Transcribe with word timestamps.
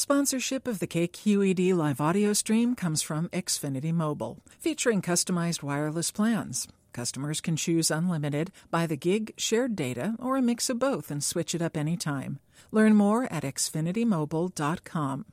Sponsorship 0.00 0.66
of 0.66 0.78
the 0.78 0.86
KQED 0.86 1.74
live 1.74 2.00
audio 2.00 2.32
stream 2.32 2.74
comes 2.74 3.02
from 3.02 3.28
Xfinity 3.34 3.92
Mobile, 3.92 4.38
featuring 4.58 5.02
customized 5.02 5.62
wireless 5.62 6.10
plans. 6.10 6.66
Customers 6.94 7.42
can 7.42 7.54
choose 7.54 7.90
unlimited, 7.90 8.50
by 8.70 8.86
the 8.86 8.96
gig, 8.96 9.34
shared 9.36 9.76
data, 9.76 10.14
or 10.18 10.38
a 10.38 10.42
mix 10.42 10.70
of 10.70 10.78
both 10.78 11.10
and 11.10 11.22
switch 11.22 11.54
it 11.54 11.60
up 11.60 11.76
anytime. 11.76 12.38
Learn 12.70 12.94
more 12.94 13.30
at 13.30 13.42
xfinitymobile.com. 13.42 15.26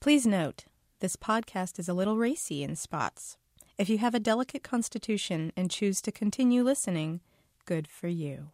Please 0.00 0.26
note, 0.26 0.66
this 0.98 1.16
podcast 1.16 1.78
is 1.78 1.88
a 1.88 1.94
little 1.94 2.18
racy 2.18 2.62
in 2.62 2.76
spots. 2.76 3.38
If 3.78 3.88
you 3.88 3.96
have 3.96 4.14
a 4.14 4.20
delicate 4.20 4.62
constitution 4.62 5.50
and 5.56 5.70
choose 5.70 6.02
to 6.02 6.12
continue 6.12 6.62
listening, 6.62 7.20
good 7.64 7.88
for 7.88 8.08
you. 8.08 8.50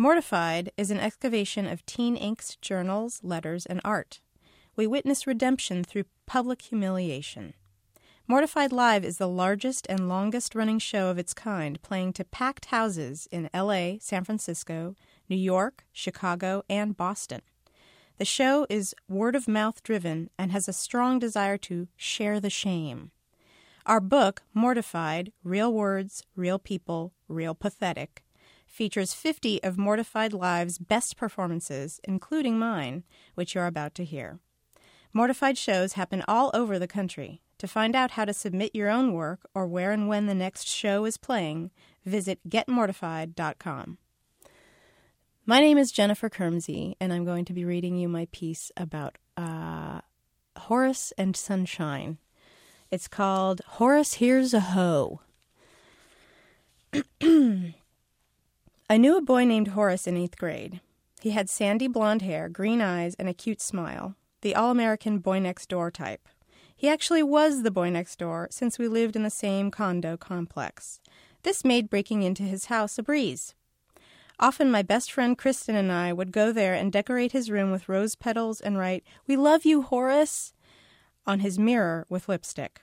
Mortified 0.00 0.70
is 0.76 0.92
an 0.92 1.00
excavation 1.00 1.66
of 1.66 1.84
teen 1.84 2.14
ink's 2.14 2.54
journals, 2.54 3.18
letters, 3.24 3.66
and 3.66 3.80
art. 3.84 4.20
We 4.76 4.86
witness 4.86 5.26
redemption 5.26 5.82
through 5.82 6.04
public 6.24 6.62
humiliation. 6.62 7.54
Mortified 8.28 8.70
Live 8.70 9.04
is 9.04 9.18
the 9.18 9.26
largest 9.26 9.88
and 9.90 10.08
longest 10.08 10.54
running 10.54 10.78
show 10.78 11.08
of 11.08 11.18
its 11.18 11.34
kind, 11.34 11.82
playing 11.82 12.12
to 12.12 12.24
packed 12.24 12.66
houses 12.66 13.26
in 13.32 13.50
LA, 13.52 13.94
San 13.98 14.22
Francisco, 14.22 14.94
New 15.28 15.34
York, 15.34 15.84
Chicago, 15.92 16.62
and 16.70 16.96
Boston. 16.96 17.40
The 18.18 18.24
show 18.24 18.68
is 18.70 18.94
word 19.08 19.34
of 19.34 19.48
mouth 19.48 19.82
driven 19.82 20.30
and 20.38 20.52
has 20.52 20.68
a 20.68 20.72
strong 20.72 21.18
desire 21.18 21.58
to 21.58 21.88
share 21.96 22.38
the 22.38 22.50
shame. 22.50 23.10
Our 23.84 24.00
book, 24.00 24.42
Mortified 24.54 25.32
Real 25.42 25.72
Words, 25.72 26.22
Real 26.36 26.60
People, 26.60 27.14
Real 27.26 27.56
Pathetic, 27.56 28.22
features 28.68 29.14
50 29.14 29.62
of 29.62 29.78
Mortified 29.78 30.32
Live's 30.32 30.78
best 30.78 31.16
performances, 31.16 32.00
including 32.04 32.58
mine, 32.58 33.02
which 33.34 33.54
you're 33.54 33.66
about 33.66 33.94
to 33.96 34.04
hear. 34.04 34.38
Mortified 35.12 35.58
shows 35.58 35.94
happen 35.94 36.22
all 36.28 36.50
over 36.54 36.78
the 36.78 36.86
country. 36.86 37.40
To 37.58 37.66
find 37.66 37.96
out 37.96 38.12
how 38.12 38.24
to 38.24 38.32
submit 38.32 38.74
your 38.74 38.88
own 38.88 39.12
work 39.12 39.40
or 39.52 39.66
where 39.66 39.90
and 39.90 40.06
when 40.06 40.26
the 40.26 40.34
next 40.34 40.68
show 40.68 41.04
is 41.04 41.16
playing, 41.16 41.72
visit 42.04 42.38
getmortified.com. 42.48 43.98
My 45.44 45.60
name 45.60 45.76
is 45.76 45.90
Jennifer 45.90 46.28
Kirmse, 46.28 46.94
and 47.00 47.12
I'm 47.12 47.24
going 47.24 47.44
to 47.46 47.52
be 47.52 47.64
reading 47.64 47.96
you 47.96 48.08
my 48.08 48.28
piece 48.30 48.70
about 48.76 49.16
uh, 49.36 50.02
Horus 50.56 51.12
and 51.18 51.34
Sunshine. 51.34 52.18
It's 52.90 53.08
called 53.08 53.60
Horus 53.66 54.14
Hears 54.14 54.54
a 54.54 54.60
Ho. 54.60 55.20
I 58.90 58.96
knew 58.96 59.18
a 59.18 59.20
boy 59.22 59.44
named 59.44 59.68
Horus 59.68 60.06
in 60.06 60.16
eighth 60.16 60.38
grade. 60.38 60.80
He 61.20 61.32
had 61.32 61.50
sandy 61.50 61.88
blonde 61.88 62.22
hair, 62.22 62.48
green 62.48 62.80
eyes, 62.80 63.14
and 63.18 63.28
a 63.28 63.34
cute 63.34 63.60
smile, 63.60 64.14
the 64.40 64.54
all 64.54 64.70
American 64.70 65.18
boy 65.18 65.40
next 65.40 65.68
door 65.68 65.90
type. 65.90 66.26
He 66.74 66.88
actually 66.88 67.22
was 67.22 67.64
the 67.64 67.70
boy 67.70 67.90
next 67.90 68.18
door, 68.18 68.48
since 68.50 68.78
we 68.78 68.88
lived 68.88 69.14
in 69.14 69.24
the 69.24 69.30
same 69.30 69.70
condo 69.70 70.16
complex. 70.16 71.00
This 71.42 71.66
made 71.66 71.90
breaking 71.90 72.22
into 72.22 72.44
his 72.44 72.66
house 72.66 72.96
a 72.96 73.02
breeze. 73.02 73.54
Often 74.40 74.70
my 74.70 74.80
best 74.80 75.12
friend 75.12 75.36
Kristen 75.36 75.76
and 75.76 75.92
I 75.92 76.14
would 76.14 76.32
go 76.32 76.50
there 76.50 76.72
and 76.72 76.90
decorate 76.90 77.32
his 77.32 77.50
room 77.50 77.70
with 77.70 77.90
rose 77.90 78.14
petals 78.14 78.58
and 78.58 78.78
write, 78.78 79.04
We 79.26 79.36
love 79.36 79.66
you, 79.66 79.82
Horus, 79.82 80.54
on 81.26 81.40
his 81.40 81.58
mirror 81.58 82.06
with 82.08 82.26
lipstick. 82.26 82.80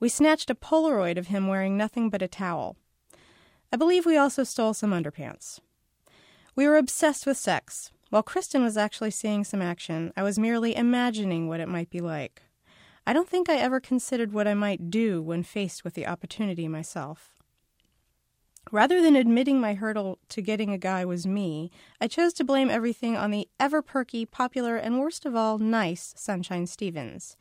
We 0.00 0.08
snatched 0.08 0.48
a 0.48 0.54
Polaroid 0.54 1.18
of 1.18 1.26
him 1.26 1.46
wearing 1.46 1.76
nothing 1.76 2.08
but 2.08 2.22
a 2.22 2.28
towel. 2.28 2.78
I 3.72 3.76
believe 3.76 4.04
we 4.04 4.18
also 4.18 4.44
stole 4.44 4.74
some 4.74 4.90
underpants. 4.90 5.58
We 6.54 6.68
were 6.68 6.76
obsessed 6.76 7.24
with 7.24 7.38
sex. 7.38 7.90
While 8.10 8.22
Kristen 8.22 8.62
was 8.62 8.76
actually 8.76 9.12
seeing 9.12 9.44
some 9.44 9.62
action, 9.62 10.12
I 10.14 10.22
was 10.22 10.38
merely 10.38 10.76
imagining 10.76 11.48
what 11.48 11.60
it 11.60 11.68
might 11.68 11.88
be 11.88 12.00
like. 12.00 12.42
I 13.06 13.14
don't 13.14 13.28
think 13.28 13.48
I 13.48 13.56
ever 13.56 13.80
considered 13.80 14.34
what 14.34 14.46
I 14.46 14.52
might 14.52 14.90
do 14.90 15.22
when 15.22 15.42
faced 15.42 15.84
with 15.84 15.94
the 15.94 16.06
opportunity 16.06 16.68
myself. 16.68 17.38
Rather 18.70 19.00
than 19.00 19.16
admitting 19.16 19.58
my 19.58 19.72
hurdle 19.72 20.18
to 20.28 20.42
getting 20.42 20.70
a 20.70 20.78
guy 20.78 21.06
was 21.06 21.26
me, 21.26 21.70
I 21.98 22.08
chose 22.08 22.34
to 22.34 22.44
blame 22.44 22.68
everything 22.68 23.16
on 23.16 23.30
the 23.30 23.48
ever 23.58 23.80
perky, 23.80 24.26
popular, 24.26 24.76
and 24.76 25.00
worst 25.00 25.24
of 25.24 25.34
all, 25.34 25.56
nice 25.56 26.12
Sunshine 26.16 26.66
Stevens. 26.66 27.38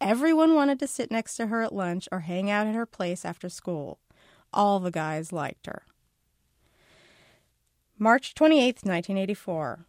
Everyone 0.00 0.54
wanted 0.54 0.78
to 0.80 0.86
sit 0.86 1.10
next 1.10 1.36
to 1.36 1.48
her 1.48 1.60
at 1.60 1.74
lunch 1.74 2.08
or 2.10 2.20
hang 2.20 2.50
out 2.50 2.66
at 2.66 2.74
her 2.74 2.86
place 2.86 3.26
after 3.26 3.50
school. 3.50 3.98
All 4.54 4.80
the 4.80 4.90
guys 4.90 5.32
liked 5.32 5.66
her. 5.66 5.82
March 7.98 8.34
28th, 8.34 8.84
1984. 8.86 9.86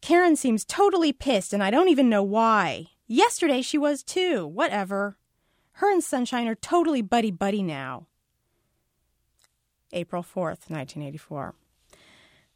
Karen 0.00 0.36
seems 0.36 0.64
totally 0.64 1.12
pissed, 1.12 1.52
and 1.52 1.62
I 1.62 1.70
don't 1.70 1.88
even 1.88 2.08
know 2.08 2.22
why. 2.22 2.88
Yesterday 3.06 3.62
she 3.62 3.78
was 3.78 4.02
too. 4.02 4.46
Whatever. 4.46 5.16
Her 5.72 5.90
and 5.90 6.02
Sunshine 6.02 6.46
are 6.48 6.54
totally 6.54 7.02
buddy 7.02 7.30
buddy 7.30 7.62
now. 7.62 8.06
April 9.92 10.22
4th, 10.22 10.68
1984. 10.68 11.54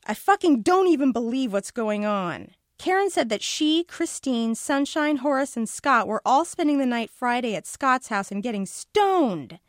I 0.07 0.15
fucking 0.15 0.63
don't 0.63 0.89
even 0.89 1.13
believe 1.13 1.53
what's 1.53 1.71
going 1.71 2.05
on. 2.05 2.51
Karen 2.79 3.11
said 3.11 3.29
that 3.29 3.43
she, 3.43 3.85
Christine, 3.85 4.57
Sunshine, 4.57 5.19
Horus, 5.19 5.57
and 5.57 5.69
Scott 5.69 6.09
were 6.09 6.21
all 6.27 6.45
spending 6.45 6.79
the 6.79 6.87
night 6.87 7.11
Friday 7.11 7.55
at 7.55 7.67
Scott's 7.67 8.09
house 8.09 8.33
and 8.33 8.43
getting 8.43 8.67
stoned. 8.67 9.61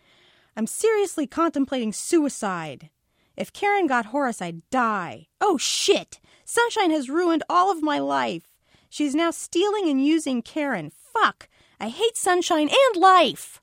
I'm 0.55 0.67
seriously 0.67 1.27
contemplating 1.27 1.93
suicide. 1.93 2.89
If 3.35 3.53
Karen 3.53 3.87
got 3.87 4.07
Horus, 4.07 4.41
I'd 4.41 4.67
die. 4.69 5.27
Oh 5.41 5.57
shit! 5.57 6.19
Sunshine 6.45 6.91
has 6.91 7.09
ruined 7.09 7.43
all 7.49 7.71
of 7.71 7.81
my 7.81 7.99
life. 7.99 8.43
She's 8.89 9.15
now 9.15 9.31
stealing 9.31 9.89
and 9.89 10.05
using 10.05 10.41
Karen. 10.41 10.91
Fuck! 10.91 11.49
I 11.79 11.89
hate 11.89 12.15
sunshine 12.15 12.69
and 12.69 13.01
life! 13.01 13.61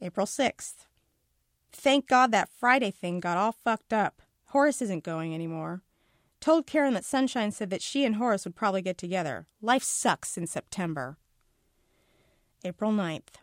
April 0.00 0.26
6th. 0.26 0.86
Thank 1.72 2.08
God 2.08 2.32
that 2.32 2.48
Friday 2.48 2.90
thing 2.90 3.20
got 3.20 3.36
all 3.36 3.52
fucked 3.52 3.92
up. 3.92 4.22
Horus 4.46 4.80
isn't 4.80 5.04
going 5.04 5.34
anymore. 5.34 5.82
Told 6.40 6.66
Karen 6.66 6.94
that 6.94 7.04
Sunshine 7.04 7.50
said 7.50 7.70
that 7.70 7.82
she 7.82 8.04
and 8.04 8.16
Horus 8.16 8.44
would 8.44 8.56
probably 8.56 8.82
get 8.82 8.96
together. 8.96 9.46
Life 9.60 9.82
sucks 9.82 10.38
in 10.38 10.46
September. 10.46 11.18
April 12.64 12.92
9th. 12.92 13.34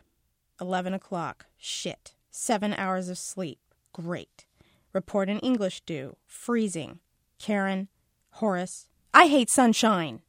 11 0.60 0.94
o'clock. 0.94 1.46
Shit. 1.56 2.14
Seven 2.30 2.74
hours 2.74 3.08
of 3.08 3.18
sleep. 3.18 3.58
Great. 3.92 4.46
Report 4.92 5.28
in 5.28 5.38
English 5.40 5.80
due. 5.82 6.16
Freezing. 6.26 7.00
Karen. 7.38 7.88
Horus. 8.32 8.88
I 9.12 9.26
hate 9.26 9.50
sunshine. 9.50 10.22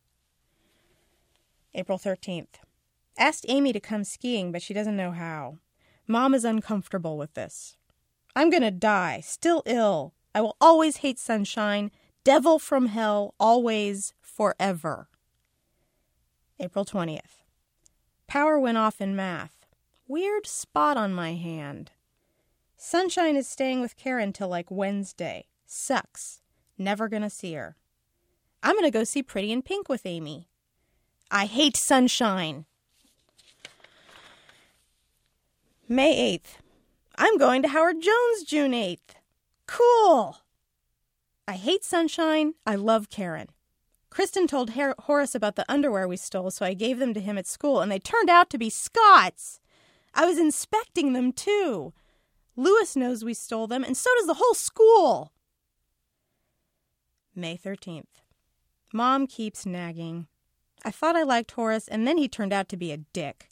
April 1.74 1.97
13th. 1.97 2.59
Asked 3.18 3.46
Amy 3.47 3.74
to 3.74 3.80
come 3.80 4.03
skiing, 4.03 4.52
but 4.52 4.62
she 4.62 4.74
doesn't 4.74 4.97
know 4.97 5.12
how. 5.12 5.58
Mom 6.08 6.34
is 6.34 6.46
uncomfortable 6.46 7.18
with 7.18 7.34
this. 7.34 7.78
I'm 8.35 8.50
gonna 8.50 8.72
die. 8.72 9.22
Still 9.24 9.64
ill. 9.66 10.14
I 10.34 10.41
will 10.41 10.58
always 10.59 10.97
hate 10.97 11.18
sunshine. 11.19 11.91
Devil 12.24 12.59
from 12.59 12.88
hell. 12.88 13.34
Always. 13.40 14.14
Forever. 14.22 15.09
April 16.59 16.85
20th. 16.85 17.44
Power 18.28 18.59
went 18.59 18.78
off 18.78 19.00
in 19.00 19.16
math. 19.16 19.55
Weird 20.08 20.46
spot 20.46 20.98
on 20.98 21.14
my 21.14 21.34
hand. 21.34 21.92
Sunshine 22.78 23.36
is 23.36 23.48
staying 23.48 23.82
with 23.82 23.98
Karen 23.98 24.34
till 24.34 24.48
like 24.48 24.70
Wednesday. 24.70 25.48
Sucks. 25.66 26.42
Never 26.78 27.10
gonna 27.10 27.30
see 27.30 27.54
her. 27.54 27.76
I'm 28.62 28.76
gonna 28.76 28.92
go 28.92 29.04
see 29.04 29.24
Pretty 29.24 29.52
in 29.52 29.62
Pink 29.62 29.90
with 29.90 30.06
Amy. 30.06 30.48
I 31.32 31.46
hate 31.46 31.76
sunshine. 31.76 32.66
May 35.88 36.38
8th. 36.38 36.60
I'm 37.18 37.38
going 37.38 37.62
to 37.62 37.70
Howard 37.70 38.02
Jones 38.02 38.44
June 38.44 38.74
8th. 38.74 39.16
Cool. 39.66 40.38
I 41.48 41.54
hate 41.54 41.84
sunshine. 41.84 42.54
I 42.66 42.76
love 42.76 43.10
Karen. 43.10 43.50
Kristen 44.10 44.48
told 44.48 44.72
Horus 44.72 45.36
about 45.36 45.56
the 45.56 45.66
underwear 45.70 46.08
we 46.08 46.18
stole, 46.18 46.52
so 46.52 46.66
I 46.66 46.74
gave 46.74 47.00
them 47.00 47.14
to 47.14 47.20
him 47.20 47.38
at 47.38 47.47
school, 47.47 47.82
and 47.82 47.91
they 47.91 48.00
turned 48.00 48.29
out 48.29 48.50
to 48.52 48.58
be 48.58 48.70
Scott's. 48.70 49.59
I 50.16 50.26
was 50.26 50.40
inspecting 50.40 51.12
them 51.12 51.34
too. 51.34 51.94
Lewis 52.56 52.96
knows 52.96 53.26
we 53.26 53.34
stole 53.34 53.67
them, 53.67 53.84
and 53.84 53.97
so 53.97 54.09
does 54.16 54.28
the 54.28 54.35
whole 54.35 54.53
school. 54.53 55.34
May 57.35 57.58
13th. 57.58 58.22
Mom 58.94 59.28
keeps 59.28 59.66
nagging. 59.66 60.28
I 60.85 60.91
thought 60.91 61.17
I 61.17 61.23
liked 61.23 61.52
Horus, 61.52 61.90
and 61.90 62.08
then 62.08 62.17
he 62.17 62.29
turned 62.29 62.53
out 62.53 62.70
to 62.70 62.78
be 62.78 62.94
a 62.94 62.97
dick. 62.97 63.50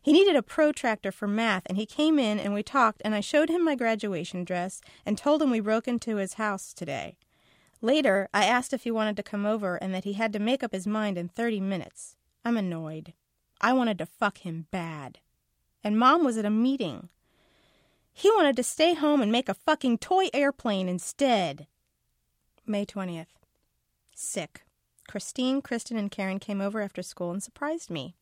He 0.00 0.12
needed 0.12 0.34
a 0.34 0.42
protractor 0.42 1.12
for 1.12 1.28
math, 1.28 1.64
and 1.66 1.76
he 1.76 1.84
came 1.84 2.18
in 2.18 2.38
and 2.38 2.54
we 2.54 2.62
talked, 2.62 3.02
and 3.04 3.14
I 3.14 3.20
showed 3.20 3.50
him 3.50 3.62
my 3.62 3.74
graduation 3.74 4.44
dress 4.44 4.80
and 5.04 5.18
told 5.18 5.42
him 5.42 5.50
we 5.50 5.60
broke 5.60 5.86
into 5.86 6.16
his 6.16 6.34
house 6.34 6.72
today. 6.72 7.18
Later, 7.82 8.30
I 8.32 8.46
asked 8.46 8.72
if 8.72 8.84
he 8.84 8.90
wanted 8.90 9.16
to 9.18 9.22
come 9.22 9.44
over 9.44 9.76
and 9.76 9.94
that 9.94 10.04
he 10.04 10.14
had 10.14 10.32
to 10.32 10.38
make 10.38 10.62
up 10.62 10.72
his 10.72 10.86
mind 10.86 11.18
in 11.18 11.28
30 11.28 11.60
minutes. 11.60 12.16
I'm 12.46 12.56
annoyed. 12.56 13.12
I 13.60 13.74
wanted 13.74 13.98
to 13.98 14.06
fuck 14.06 14.38
him 14.38 14.68
bad 14.70 15.18
and 15.82 15.98
Mom 15.98 16.24
was 16.24 16.36
at 16.36 16.44
a 16.44 16.50
meeting. 16.50 17.08
He 18.12 18.30
wanted 18.30 18.56
to 18.56 18.62
stay 18.62 18.94
home 18.94 19.22
and 19.22 19.30
make 19.30 19.48
a 19.48 19.54
fucking 19.54 19.98
toy 19.98 20.28
airplane 20.34 20.88
instead. 20.88 21.66
May 22.66 22.84
20th. 22.84 23.26
Sick. 24.14 24.62
Christine, 25.08 25.62
Kristen, 25.62 25.96
and 25.96 26.10
Karen 26.10 26.38
came 26.38 26.60
over 26.60 26.80
after 26.80 27.02
school 27.02 27.30
and 27.30 27.42
surprised 27.42 27.90
me. 27.90 28.14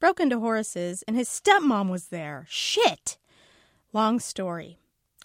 Broke 0.00 0.20
into 0.20 0.38
Horus's, 0.38 1.02
and 1.02 1.16
his 1.16 1.28
stepmom 1.28 1.90
was 1.90 2.08
there. 2.08 2.46
Shit! 2.48 3.18
Long 3.92 4.20
story. 4.20 4.78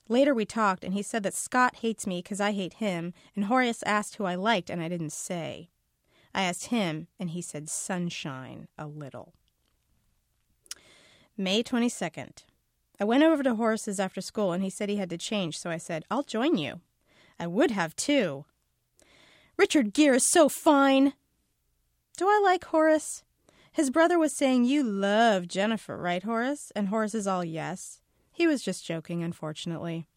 Later 0.07 0.33
we 0.33 0.45
talked, 0.45 0.83
and 0.83 0.94
he 0.94 1.04
said 1.04 1.24
that 1.24 1.36
Scott 1.36 1.77
hates 1.77 2.07
me 2.07 2.22
because 2.22 2.42
I 2.42 2.51
hate 2.51 2.74
him, 2.75 3.13
and 3.36 3.45
Horus 3.45 3.83
asked 3.83 4.15
who 4.15 4.25
I 4.25 4.36
liked, 4.36 4.69
and 4.69 4.81
I 4.81 4.89
didn't 4.89 5.12
say. 5.12 5.69
I 6.33 6.44
asked 6.44 6.65
him, 6.65 7.07
and 7.19 7.30
he 7.30 7.42
said 7.42 7.69
sunshine 7.69 8.68
a 8.77 8.88
little. 8.88 9.33
May 11.39 11.63
22nd. 11.63 12.44
I 13.00 13.06
went 13.06 13.24
over 13.24 13.41
to 13.44 13.56
Horus's 13.56 13.97
after 13.97 14.19
school, 14.19 14.51
and 14.51 14.62
he 14.62 14.69
said 14.69 14.89
he 14.89 14.97
had 14.97 15.09
to 15.09 15.18
change, 15.18 15.57
so 15.57 15.69
I 15.69 15.77
said, 15.77 16.03
I'll 16.12 16.21
join 16.21 16.57
you. 16.57 16.81
I 17.39 17.47
would 17.47 17.71
have, 17.71 17.95
too. 17.95 18.44
Richard 19.56 19.94
Gere 19.94 20.18
is 20.18 20.30
so 20.30 20.50
fine. 20.50 21.13
Do 22.18 22.25
I 22.25 22.41
like 22.44 22.65
Horus? 22.65 23.24
His 23.71 23.89
brother 23.89 24.19
was 24.19 24.36
saying, 24.36 24.65
You 24.65 24.83
love 24.83 25.47
Jennifer, 25.47 25.97
right, 25.97 26.21
Horus? 26.21 26.74
And 26.75 26.89
Horus 26.89 27.15
is 27.15 27.25
all 27.25 27.45
yes. 27.45 28.01
He 28.33 28.45
was 28.45 28.62
just 28.62 28.86
joking, 28.86 29.24
unfortunately. 29.24 30.07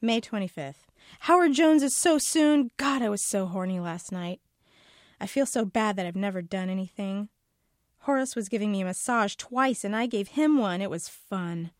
May 0.00 0.20
25th. 0.20 0.86
Howard 1.20 1.54
Jones 1.54 1.82
is 1.82 1.96
so 1.96 2.16
soon. 2.18 2.70
God, 2.76 3.02
I 3.02 3.08
was 3.08 3.22
so 3.22 3.46
horny 3.46 3.80
last 3.80 4.12
night. 4.12 4.40
I 5.20 5.26
feel 5.26 5.46
so 5.46 5.64
bad 5.64 5.96
that 5.96 6.06
I've 6.06 6.14
never 6.14 6.42
done 6.42 6.70
anything. 6.70 7.28
Horus 8.06 8.36
was 8.36 8.48
giving 8.48 8.70
me 8.70 8.82
a 8.82 8.84
massage 8.84 9.34
twice, 9.34 9.82
and 9.82 9.96
I 9.96 10.06
gave 10.06 10.28
him 10.28 10.58
one. 10.58 10.80
It 10.80 10.90
was 10.90 11.08
fun. 11.08 11.72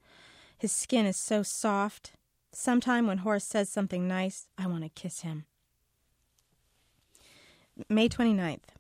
His 0.58 0.73
skin 0.73 1.06
is 1.06 1.17
so 1.17 1.44
soft. 1.44 2.14
Sometime 2.52 3.06
when 3.06 3.19
Horus 3.19 3.44
says 3.44 3.69
something 3.69 4.08
nice, 4.08 4.49
I 4.58 4.67
want 4.67 4.82
to 4.82 4.88
kiss 4.88 5.20
him. 5.20 5.44
May 7.88 8.08
29th. 8.08 8.75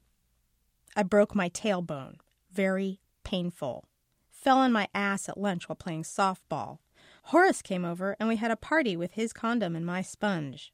I 0.96 1.04
broke 1.04 1.36
my 1.36 1.48
tailbone. 1.48 2.16
Very 2.50 2.98
painful. 3.22 3.84
Fell 4.28 4.58
on 4.58 4.72
my 4.72 4.88
ass 4.92 5.28
at 5.28 5.38
lunch 5.38 5.68
while 5.68 5.76
playing 5.76 6.02
softball. 6.02 6.78
Horus 7.26 7.62
came 7.62 7.84
over 7.84 8.16
and 8.18 8.28
we 8.28 8.36
had 8.36 8.50
a 8.50 8.56
party 8.56 8.96
with 8.96 9.12
his 9.12 9.32
condom 9.32 9.76
and 9.76 9.86
my 9.86 10.02
sponge. 10.02 10.72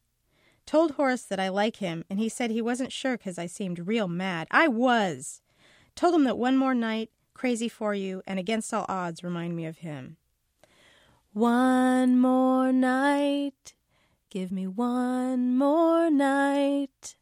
Told 0.65 0.93
Horus 0.93 1.21
that 1.25 1.39
I 1.39 1.49
like 1.49 1.75
him 1.75 2.03
and 2.09 2.17
he 2.17 2.29
said 2.29 2.49
he 2.49 2.63
wasn't 2.63 2.91
sure 2.91 3.15
because 3.15 3.37
I 3.37 3.45
seemed 3.45 3.87
real 3.87 4.07
mad. 4.07 4.47
I 4.49 4.67
was. 4.67 5.42
Told 5.95 6.15
him 6.15 6.23
that 6.23 6.37
one 6.37 6.57
more 6.57 6.73
night, 6.73 7.11
Crazy 7.33 7.67
for 7.69 7.93
You, 7.93 8.21
and 8.27 8.39
Against 8.39 8.73
All 8.73 8.85
Odds 8.87 9.23
remind 9.23 9.55
me 9.55 9.65
of 9.65 9.79
him. 9.79 10.17
One 11.33 12.19
more 12.19 12.71
night, 12.71 13.73
give 14.29 14.51
me 14.51 14.67
one 14.67 15.57
more 15.57 16.09
night. 16.09 17.15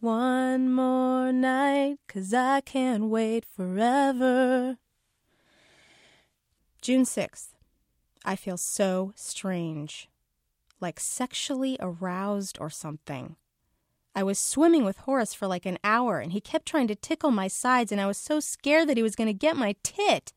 One 0.00 0.72
more 0.72 1.32
night, 1.32 2.00
'cause 2.08 2.34
I 2.34 2.60
can't 2.62 3.04
wait 3.04 3.44
forever. 3.44 4.78
June 6.80 7.04
6th. 7.04 7.54
I 8.24 8.34
feel 8.36 8.56
so 8.56 9.12
strange, 9.14 10.08
like 10.80 10.98
sexually 10.98 11.76
aroused 11.78 12.58
or 12.60 12.70
something. 12.70 13.36
I 14.14 14.22
was 14.22 14.38
swimming 14.38 14.84
with 14.84 14.98
Horus 14.98 15.32
for 15.32 15.46
like 15.46 15.64
an 15.64 15.78
hour, 15.82 16.18
and 16.18 16.32
he 16.32 16.40
kept 16.40 16.66
trying 16.66 16.88
to 16.88 16.94
tickle 16.94 17.30
my 17.30 17.48
sides, 17.48 17.90
and 17.90 18.00
I 18.00 18.06
was 18.06 18.18
so 18.18 18.40
scared 18.40 18.88
that 18.88 18.96
he 18.96 19.02
was 19.02 19.16
going 19.16 19.28
to 19.28 19.32
get 19.32 19.56
my 19.56 19.74
tit. 19.82 20.32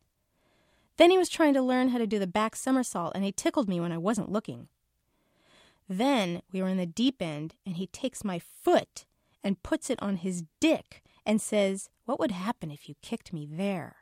Then 0.98 1.12
he 1.12 1.18
was 1.18 1.30
trying 1.30 1.54
to 1.56 1.62
learn 1.62 1.90
how 1.90 1.98
to 1.98 2.08
do 2.08 2.20
the 2.20 2.28
back 2.28 2.56
somersault, 2.56 3.14
and 3.16 3.24
he 3.26 3.32
tickled 3.32 3.68
me 3.68 3.80
when 3.80 3.92
I 3.92 3.98
wasn't 3.98 4.32
looking. 4.32 4.70
Then 5.90 6.42
we 6.52 6.62
were 6.62 6.70
in 6.70 6.78
the 6.78 6.86
deep 6.86 7.22
end, 7.22 7.56
and 7.66 7.76
he 7.76 7.88
takes 7.88 8.24
my 8.24 8.40
foot 8.40 9.06
and 9.44 9.62
puts 9.62 9.90
it 9.90 10.02
on 10.02 10.18
his 10.18 10.44
dick 10.60 11.04
and 11.26 11.42
says, 11.42 11.90
What 12.06 12.20
would 12.20 12.32
happen 12.32 12.72
if 12.72 12.88
you 12.88 12.96
kicked 13.02 13.34
me 13.34 13.46
there? 13.50 13.98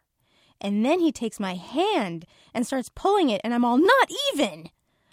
And 0.61 0.85
then 0.85 0.99
he 0.99 1.11
takes 1.11 1.39
my 1.39 1.55
hand 1.55 2.25
and 2.53 2.65
starts 2.65 2.89
pulling 2.93 3.29
it, 3.29 3.41
and 3.43 3.53
I'm 3.53 3.65
all 3.65 3.77
not 3.77 4.09
even. 4.33 4.69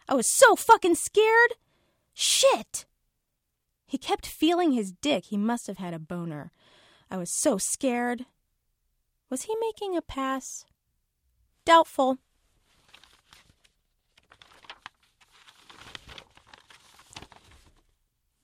I 0.09 0.15
was 0.15 0.31
so 0.31 0.55
fucking 0.55 0.97
scared. 0.97 1.55
Shit. 2.15 2.85
He 3.91 3.99
kept 3.99 4.25
feeling 4.25 4.71
his 4.71 4.93
dick. 4.93 5.25
He 5.25 5.37
must 5.37 5.67
have 5.67 5.79
had 5.79 5.95
a 5.95 5.99
boner. 5.99 6.53
I 7.11 7.17
was 7.17 7.29
so 7.29 7.59
scared. 7.59 8.25
Was 9.29 9.43
he 9.43 9.57
making 9.61 9.97
a 9.97 10.01
pass? 10.01 10.65
Doubtful. 11.65 12.19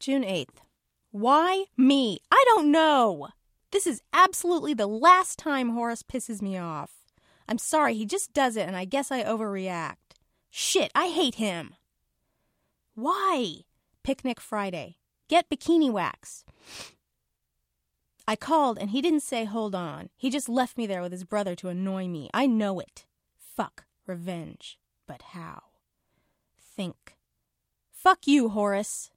June 0.01 0.25
8th. 0.25 0.49
Why 1.13 1.67
me? 1.77 2.19
I 2.33 2.43
don't 2.49 2.73
know. 2.73 3.29
This 3.71 3.87
is 3.87 4.03
absolutely 4.13 4.75
the 4.75 4.89
last 4.89 5.39
time 5.39 5.71
Horus 5.71 6.03
pisses 6.03 6.43
me 6.43 6.59
off. 6.59 6.91
I'm 7.49 7.59
sorry, 7.59 7.95
he 7.95 8.05
just 8.05 8.33
does 8.33 8.57
it, 8.57 8.67
and 8.67 8.77
I 8.77 8.85
guess 8.85 9.13
I 9.13 9.23
overreact. 9.23 10.17
Shit, 10.51 10.91
I 10.93 11.07
hate 11.07 11.37
him. 11.37 11.77
Why? 12.97 13.59
Picnic 14.03 14.41
Friday. 14.41 14.97
Get 15.29 15.51
bikini 15.51 15.91
wax. 15.91 16.45
I 18.29 18.37
called, 18.37 18.79
and 18.79 18.91
he 18.91 19.01
didn't 19.01 19.23
say 19.23 19.45
hold 19.45 19.75
on. 19.75 20.11
He 20.17 20.31
just 20.31 20.49
left 20.49 20.77
me 20.77 20.87
there 20.87 21.03
with 21.03 21.13
his 21.13 21.25
brother 21.25 21.55
to 21.57 21.69
annoy 21.69 22.09
me. 22.09 22.29
I 22.35 22.47
know 22.47 22.81
it. 22.81 23.07
Fuck 23.37 23.85
revenge. 24.07 24.79
But 25.07 25.23
how? 25.33 25.63
Think. 26.59 27.17
Fuck 27.91 28.27
you, 28.27 28.49
Horus. 28.51 29.11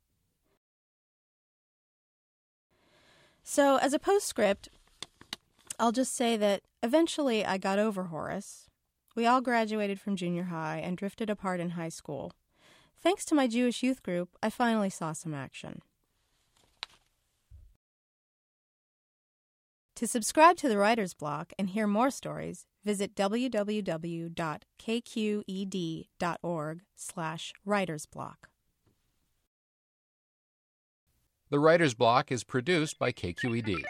So, 3.44 3.78
as 3.78 3.94
a 3.94 4.00
postscript, 4.00 4.70
I'll 5.80 5.92
just 5.92 6.16
say 6.16 6.38
that 6.38 6.62
eventually 6.84 7.44
I 7.44 7.58
got 7.58 7.80
over 7.80 8.06
Horus. 8.06 8.68
We 9.16 9.26
all 9.26 9.42
graduated 9.42 10.00
from 10.00 10.16
junior 10.16 10.46
high 10.46 10.78
and 10.78 10.96
drifted 10.96 11.30
apart 11.30 11.60
in 11.60 11.72
high 11.72 11.90
school. 11.90 12.34
Thanks 13.02 13.26
to 13.26 13.36
my 13.36 13.48
Jewish 13.48 13.82
youth 13.82 14.04
group, 14.04 14.30
I 14.44 14.50
finally 14.50 14.90
saw 14.90 15.14
some 15.14 15.34
action. 15.34 15.82
To 20.00 20.08
subscribe 20.08 20.56
to 20.60 20.70
the 20.70 20.78
Writer's 20.78 21.14
Block 21.14 21.52
and 21.60 21.72
hear 21.72 21.86
more 21.86 22.10
stories, 22.10 22.66
visit 22.86 23.16
www.kqed.org 23.16 24.32
slash 26.96 27.54
writersblock. 27.68 28.36
The 31.50 31.60
Writer's 31.60 31.94
Block 31.96 32.32
is 32.32 32.46
produced 32.46 32.98
by 32.98 33.12
KQED. 33.12 33.84